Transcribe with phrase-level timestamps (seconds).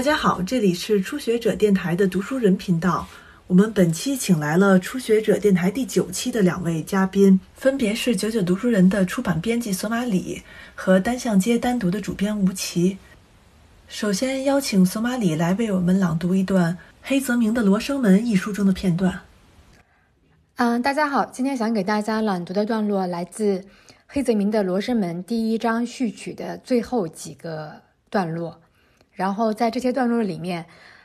[0.00, 3.06] 大家好，这里是初学者电台的读书人频道。
[3.46, 10.40] 我们本期请来了初学者电台第九期的两位嘉宾，分别是九九读书人的出版编辑索马里
[10.74, 12.96] 和单向街单独的主编吴奇。
[13.88, 19.20] 首先邀请索马里来为我们朗读一段黑泽明的《罗生门》一书中的片段。
[20.56, 23.62] 嗯，大家好，今天想给大家朗读的段落来自
[24.06, 28.58] 黑泽明的《罗生门》第一章序曲的最后几个段落。
[29.20, 30.64] 然后在这些段落里面，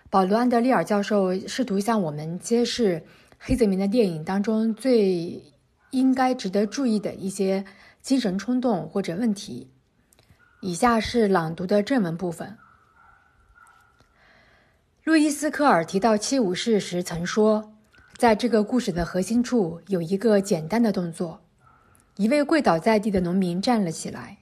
[0.10, 3.04] 保罗·安德利尔教授试图向我们揭示
[3.38, 5.44] 黑泽明的电影当中最
[5.92, 7.66] 应该值得注意的一些
[8.02, 9.70] 精神冲动或者问题。
[10.62, 12.58] 以下是朗读的正文部分。
[15.04, 17.74] 路易斯·科尔提到七武士时曾说。
[18.18, 21.42] 在这个故事的核心处有一个简单的动作，
[22.16, 24.38] 一位跪倒在地的农民站了起来。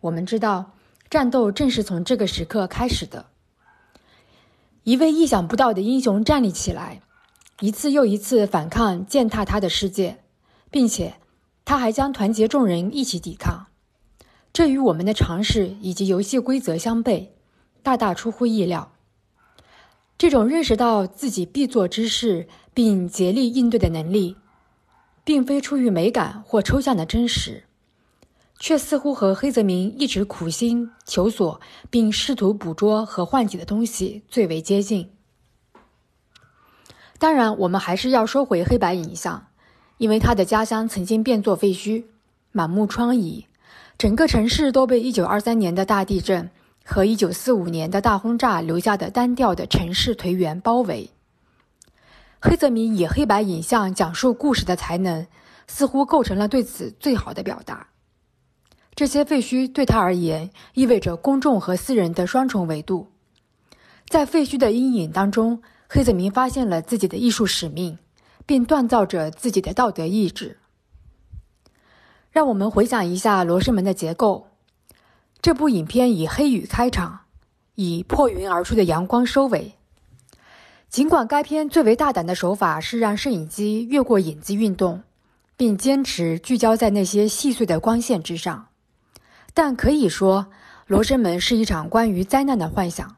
[0.00, 0.72] 我们知道，
[1.10, 3.26] 战斗正是从这个时刻开始的。
[4.84, 7.02] 一位意想不到的英雄站立起来，
[7.60, 10.22] 一次又一次反抗践踏他的世界，
[10.70, 11.16] 并且
[11.64, 13.66] 他还将团结众人一起抵抗。
[14.52, 17.28] 这与我们的常识以及游戏规则相悖，
[17.82, 18.92] 大大出乎意料。
[20.16, 22.48] 这种认识到自己必做之事。
[22.72, 24.36] 并竭力应对的能力，
[25.24, 27.64] 并非出于美感或抽象的真实，
[28.60, 35.10] 却似乎和黑泽明一直苦心求索并试图捕捉和唤起的东西最为接近。
[37.18, 39.48] 当然，我们还是要收回黑白影像，
[39.96, 42.04] 因为他的家乡曾经变作废墟，
[42.52, 43.46] 满目疮痍，
[43.96, 46.50] 整个城市都被1923年的大地震
[46.84, 51.10] 和1945年的大轰炸留下的单调的城市颓垣包围。
[52.42, 55.26] 黑泽明以黑白影像讲述故事的才能，
[55.66, 57.86] 似乎构成了对此最好的表达。
[59.00, 63.08] 这些废墟对他而言，意味着公众和私人的双重维度。
[64.06, 67.96] 在废墟的阴影当中，黑泽明发现了自己的艺术使命，
[68.44, 70.58] 并锻造着自己的道德意志。
[72.30, 74.48] 让我们回想一下《罗生门》的结构。
[75.40, 77.20] 这部影片以黑雨开场，
[77.76, 79.76] 以破云而出的阳光收尾。
[80.90, 85.02] 尽管该片最为大胆的手法是让摄影机越过影子运动，
[85.56, 88.66] 并坚持聚焦在那些细碎的光线之上，
[89.52, 90.46] 但可以说，
[90.86, 93.16] 《罗生门》是一场关于灾难的幻想，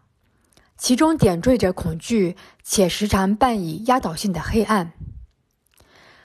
[0.76, 4.93] 其中点缀着恐惧，且时常伴以压倒性的黑暗。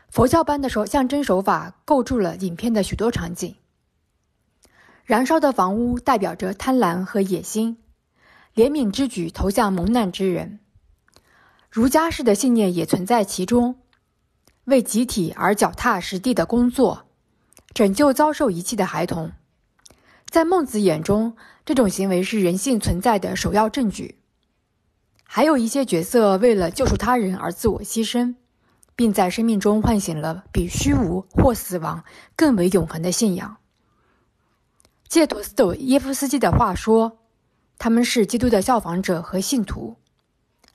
[0.09, 3.55] 佛教般的手象征手法构筑了影片的许多场景。
[5.03, 7.77] 燃烧的房屋代表着贪婪和野心，
[8.55, 10.59] 怜悯之举投向蒙难之人。
[11.69, 13.79] 儒家式的信念也存在其中，
[14.65, 17.05] 为集体而脚踏实地的工作，
[17.73, 19.31] 拯救遭受遗弃的孩童。
[20.37, 24.19] 在孟子眼中，这种行为是人性存在的首要证据。
[25.23, 28.35] 还有一些角色为了救赎他人而自我牺牲，
[28.95, 32.03] 并在生命中唤醒了比虚无或死亡
[32.35, 33.57] 更为永恒的信仰。
[35.07, 37.17] 借托斯妥耶夫斯基的话说，
[37.79, 39.95] 他们是基督的效仿者和信徒。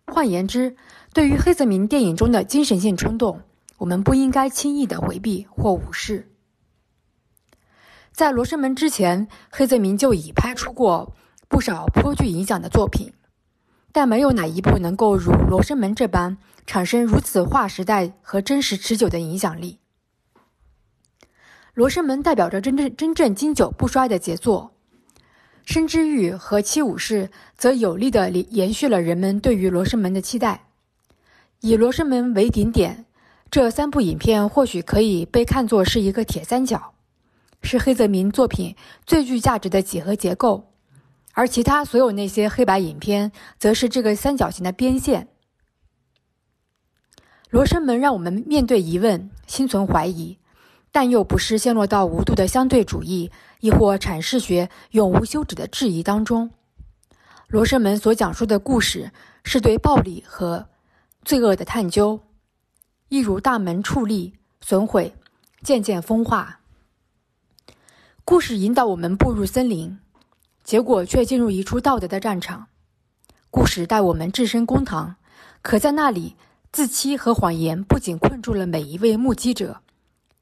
[0.08, 0.74] 换言之，
[1.12, 3.42] 对于黑泽明电影中的精神性冲动，
[3.78, 6.31] 我们不应该轻易的回避或无视。
[8.12, 11.14] 在《罗生门》之前，黑泽明就已拍出过
[11.48, 13.10] 不少颇具影响的作品，
[13.90, 16.36] 但没有哪一部能够如《罗生门》这般
[16.66, 19.78] 产生如此划时代和真实持久的影响力。
[21.72, 24.72] 《罗生门》代表着真正真正经久不衰的杰作。
[25.72, 30.66] 《生之欲》和《七武士》则有力地延续了人们对于《罗生门》的期待。
[31.60, 33.06] 以《罗生门》为顶点，
[33.50, 36.92] 这三部影片或许可以被看作是一个铁三角，
[37.62, 40.72] 是黑泽明作品最具价值的几何结构，
[41.32, 45.28] 而其他所有那些黑白影片则是这个三角形的边线。
[47.50, 50.38] 《罗生门》让我们面对疑问，心存怀疑。
[50.94, 56.50] 但又不是陷落到无度的相对主义，亦或阐释学永无休止的质疑当中。
[57.48, 59.10] 罗生门所讲述的故事
[59.42, 60.66] 是对暴力和
[61.24, 62.20] 罪恶的探究，
[63.08, 65.14] 一如大门矗立、损毁、
[65.62, 66.60] 渐渐风化。
[68.24, 69.98] 故事引导我们步入森林，
[70.62, 72.68] 结果却进入一处道德的战场。
[73.50, 75.16] 故事带我们置身公堂，
[75.60, 76.36] 可在那里，
[76.70, 79.80] 自欺和谎言不仅困住了每一位目击者。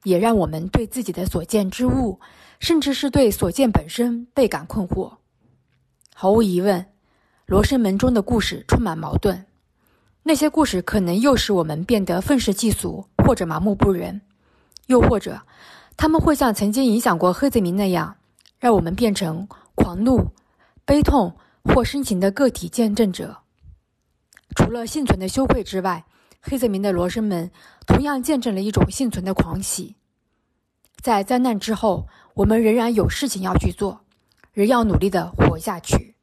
[0.05, 2.21] 也让我们对自己的所见之物，
[2.59, 5.17] 甚至是对所见本身倍感困惑。
[6.15, 6.81] 毫无疑问，
[7.47, 9.47] 《罗生门》中的故事充满矛盾。
[10.23, 14.21] 那些故事可能诱使我们变得愤世嫉俗，或者麻木不仁；
[14.87, 15.43] 又或者，
[16.01, 18.17] 他们会像曾经影响过黑泽明那样，
[18.59, 20.29] 让我们变成狂怒、
[20.87, 23.37] 悲痛或深情的个体见证者。
[24.57, 26.07] 除了幸存的羞愧之外，
[26.41, 27.51] 黑泽明的罗生门
[27.87, 29.97] 同样见证了一种幸存的狂喜。
[31.03, 34.01] 在灾难之后，我们仍然有事情要去做，
[34.55, 36.15] 仍要努力的活下去。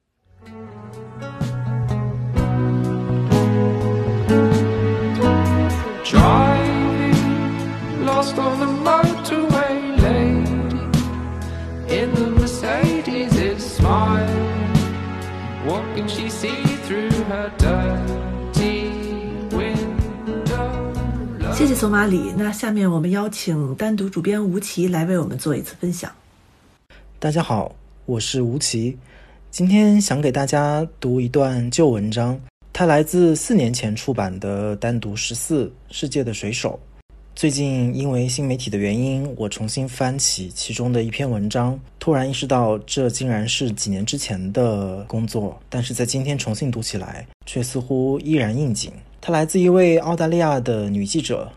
[21.54, 22.32] 谢谢索马里。
[22.38, 26.10] 那下面我们邀请单独主编吴奇来为我们做一次分享。
[27.20, 27.76] 大家好，
[28.06, 28.98] 我是吴奇，
[29.52, 32.40] 今天想给大家读一段旧文章，
[32.72, 36.80] 它来自四年前出版的《单独十四世界的水手》。
[37.38, 48.92] 最近因为新媒体的原因，我重新翻起其中的一篇文章，突然意识到这竟然是几年之前的工作，但是在今天重新读起来，却似乎依然应景。
[49.22, 51.48] 它来自一位澳大利亚的女记者，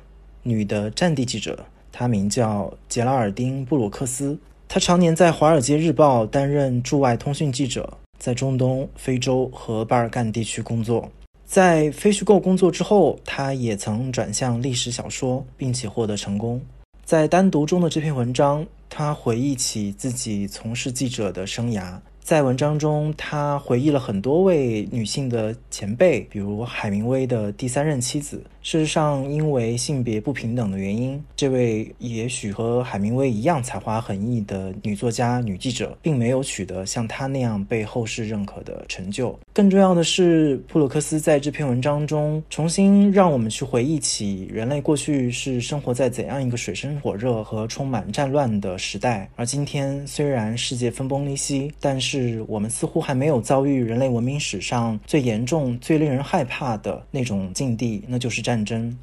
[0.42, 1.58] 女的战地记者，
[1.90, 4.38] 她名叫杰拉尔丁·布鲁克斯。
[4.68, 11.10] 她常年在《华尔街日报》担任驻外通讯记者，在中东、非洲和巴尔干地区工作。
[11.50, 16.60] 在非虚构工作之后，他也曾转向历史小说，并且获得成功。
[17.04, 21.98] 在单独中的这篇文章，他回忆起自己从事记者的生涯。
[22.22, 28.40] 在文章中，他回忆了很多位女性的前辈，比如海明威的第三任妻子。
[28.62, 39.36] 事实上，因为性别不平等的原因，这位也许和海明威一样才华横溢的女作家、女记者，并没有取得像她那样被后世认可的成就。
[39.54, 58.49] 更重要的是，普鲁克斯在这篇文章中重新让我们去回忆起人类过去是生活在怎样一个水深火热和充满战乱的时代，而今天虽然世界分崩离析，但是我们似乎还没有遭遇人类文明史上最严重、最令人害怕的那种境地，那就是战。
[58.50, 58.98] 战争，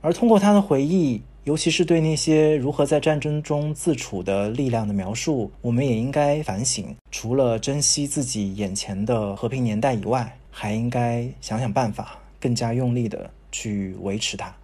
[0.00, 14.54] 而通过他的回忆，尤其是对那些如何在战争中自处的力量的描述，我们也应该反省：除了珍惜自己眼前的和平年代以外，还应该想想办法，更加用力的去维持它。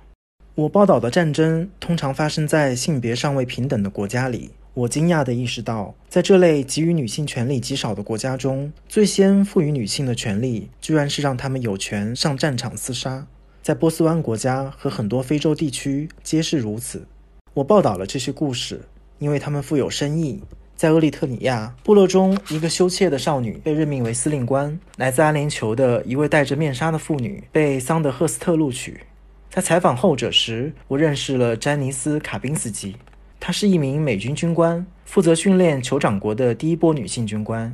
[0.54, 4.52] 我报道的战争通常发生在性别尚未平等的国家里。
[4.74, 13.26] 我惊讶地意识到，在这类给予女性权利极少的国家中，最先赋予女性的权利，居然是让她们有权上战场厮杀。
[13.62, 17.06] 在波斯湾国家和很多非洲地区皆是如此。
[17.54, 18.80] 我报道了这些故事，
[19.20, 20.42] 因为他们富有深意。
[20.74, 24.76] 在厄立特里亚部落中，一个羞怯的少女被任命为司令官。
[24.96, 29.00] 来自阿联酋的一位戴着面纱的妇女被桑德赫斯特录取。
[29.48, 32.96] 在采访后者时，我认识了詹尼斯·卡宾斯基。
[33.38, 37.72] 她是一名美军军官，负责训练酋长国的第一波女性军官。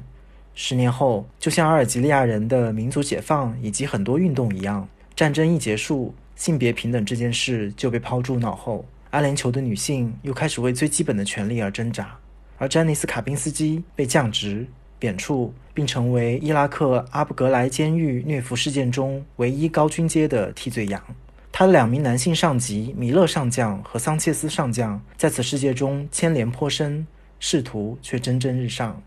[0.55, 4.87] 十年后，就像阿尔及利亚人的民族解放以及很多运动一样。
[5.19, 8.87] 战争一结束，性别平等这件事就被抛诸脑后。
[9.11, 12.17] 阿联酋的女性又开始为最基本的权利而挣扎。
[12.57, 14.65] 而詹尼斯·卡宾斯基被降职、
[14.97, 21.03] 贬黜，并成为伊拉克阿布格莱监狱虐俘事件中唯一高军阶的替罪羊。
[21.51, 27.05] 他的两名男性上级米勒上将和桑切斯上将在此事件中牵连颇深，
[27.41, 29.03] 仕途却蒸蒸日上。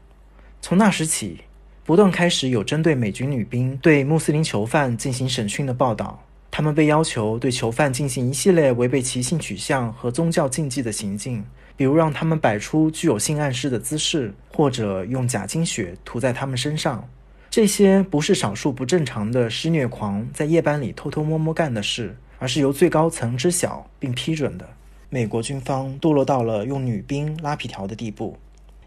[0.60, 1.40] 从那时起。
[1.84, 11.44] 不断开始有针对美军女兵对穆斯林囚犯进行审讯的报道，他们被要求对囚犯进行一系列违背其性取向和宗教禁忌的行径，
[11.76, 17.04] 比如让他们摆出具有性暗示的姿势，或者用假精血涂在他们身上。
[17.50, 24.70] 这些不是少数不正常的施虐狂在夜班里偷偷摸摸干的事，而是由最高层知晓并批准的。
[25.10, 28.38] 美国军方堕落到了用女兵拉皮条的地步。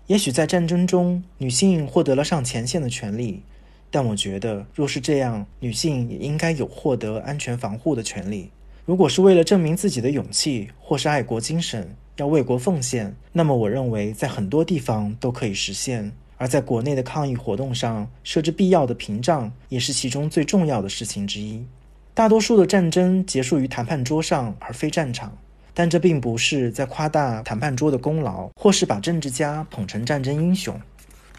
[0.07, 3.43] 也许在战争中，女性获得了上前线的权利，
[3.91, 8.51] 但我觉得，若是这样，女性也应该有获得安全防护的权利。
[8.85, 16.13] 如果是为了证明自己的勇气，或是爱国精神，要为国奉献，那么我认为在很多地方都可以实现。
[16.37, 21.65] 而在国内的抗议活动上，设置必要的屏障，也是其中最重要的事情之一。
[22.13, 25.39] 大多数的战争结束于谈判桌上，而非战场。
[25.75, 30.81] 但这并不是在夸大谈判桌的功劳，或是把政治家捧成战争英雄。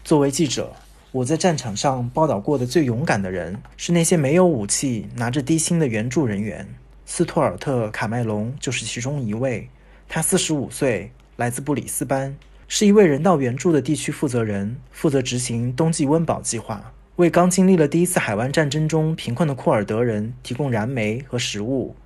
[0.04, 0.70] 作为记者，
[1.10, 6.68] 我在战场上报道过的最勇敢的人是那些没有武器、拿着低薪的援助人员。
[7.06, 9.66] 斯托尔特·卡麦隆就是其中一位。
[10.08, 12.36] 他四十五岁，来自布里斯班，
[12.68, 21.96] 是一位人道援助的地区负责人，负责执行冬季温饱计划，为刚经历了第一次海湾战争中贫困的库尔德人提供燃煤和食物。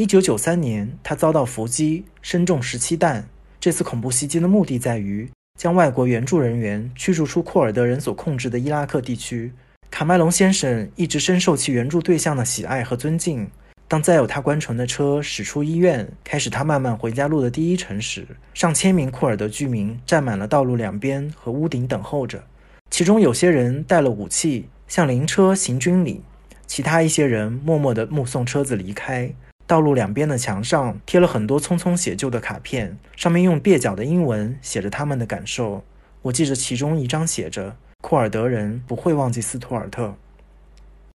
[0.00, 3.22] 一九九三年，他遭到伏击，身中十七弹。
[3.60, 5.28] 这次恐怖袭击的目的在于
[5.58, 9.52] 将外国援助人员驱逐出库尔德人所控制的伊拉克地区。
[9.90, 13.46] 卡麦隆先生一直深受其援助对象的喜爱和尊敬。
[13.86, 22.42] 当载有他官船的车驶出医院，开始他漫漫回家路的第一程时，上千名库尔德居民站满了道路两边和屋顶等候着。
[22.88, 26.22] 其中有些人带了武器，像灵车行军礼；
[26.66, 29.30] 其他一些人默默地目送车子离开。
[29.70, 35.84] 道路两边的墙上贴了很多匆匆写就的卡片，上面用蹩脚的英文写着他们的感受。
[36.22, 40.16] 我记着其中一张写着：“库尔德人不会忘记斯图尔特。”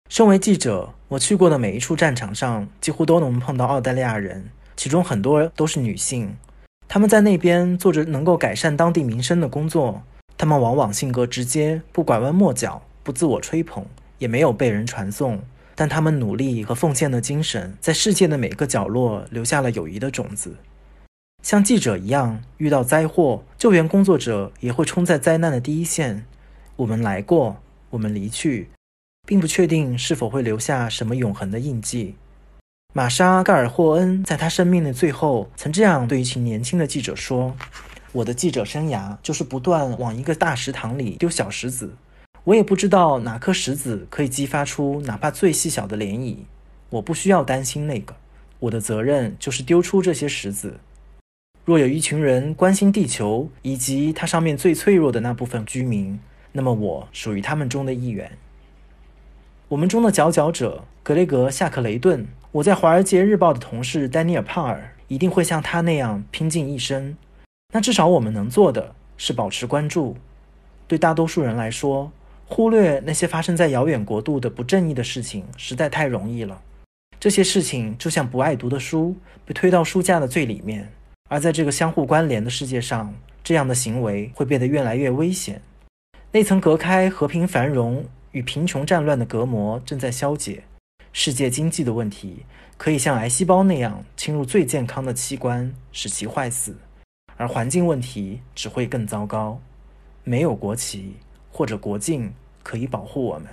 [0.07, 6.37] 身为记者，我去过的每一处战场上，几乎都能碰到澳大利亚人，其中很多都是女性。
[6.87, 10.03] 他们在那边做着能够改善当地民生的工作。
[10.37, 13.83] 他们往往性格直接，不拐弯抹角，不自我吹捧，
[14.19, 15.41] 也没有被人传颂。
[15.75, 20.55] 但他们努力和奉献的精神，在世界的每个角落留下了友谊的种子。
[21.41, 26.25] 像记者一样，遇到灾祸，救援工作者也会冲在灾难的第一线。
[26.75, 27.57] 我们来过，
[27.89, 28.69] 我们离去。
[29.25, 32.15] 并不确定是否会留下什么永恒的印记。
[32.93, 37.55] 玛莎·盖尔霍恩在他生命的最后曾这样对一群年轻的记者说
[38.11, 41.93] ：“我的记者生涯就是不断往一个大石塘里丢小石子。
[42.45, 46.37] 我也不知道哪颗石子可以激发出哪怕最细小的涟漪。
[46.89, 48.15] 我不需要担心那个。
[48.59, 50.79] 我的责任就是丢出这些石子。
[51.65, 56.19] 若有一群人关心地球以及它上面最脆弱的那部分居民，
[56.51, 58.37] 那么我属于他们中的一员。”
[59.69, 67.17] 我们中的佼佼者格雷格·夏克雷顿，我在《华尔街日报》的同事丹尼尔·帕尔一定会像他那样拼尽一生。
[67.71, 70.17] 那至少我们能做的是保持关注。
[70.87, 72.11] 对大多数人来说，
[72.55, 76.61] 忽略那些发生在遥远国度的不正义的事情实在太容易了。
[77.19, 80.87] 这些事情就像不爱读的书被推到书架的最里面，
[81.29, 83.11] 而在这个相互关联的世界上，
[83.43, 85.59] 这样的行为会变得越来越危险。
[86.31, 88.05] 那层隔开和平繁荣。
[88.33, 90.63] 与贫穷战乱的隔膜正在消解，
[91.11, 92.43] 世界经济的问题
[92.77, 96.73] 可以像癌细胞那样侵入最健康的器官，使其坏死；
[97.37, 99.59] 而环境问题只会更糟糕。
[100.23, 101.13] 没有国旗
[101.51, 103.47] 或者国境可以保护我们。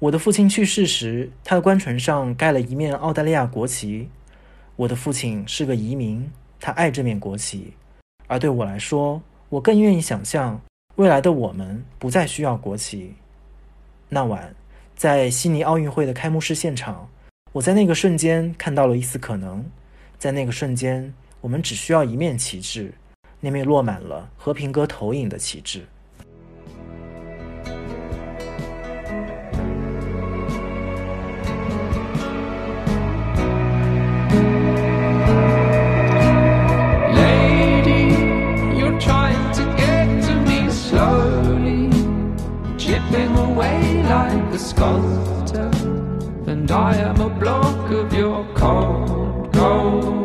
[0.00, 4.08] 我的父亲去世时，他的官船上盖了一面澳大利亚国旗。
[4.76, 7.74] 我的父亲是个移民，他爱这面国旗，
[8.26, 10.60] 而对我来说，我更愿意想象。
[10.96, 13.14] 未来的我们不再需要国旗。
[14.08, 14.54] 那晚，
[14.96, 17.08] 在悉尼奥运会的开幕式现场，
[17.52, 19.64] 我在那个瞬间看到了一丝可能。
[20.18, 22.92] 在那个瞬间，我们只需要一面旗帜，
[23.40, 25.86] 那面落满了和平鸽投影的旗帜。
[44.60, 45.70] Sculptor,
[46.46, 50.19] and I am a block of your cold, cold.